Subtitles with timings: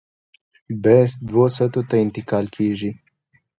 [0.83, 2.91] بحث دوو سطحو ته انتقال کېږي.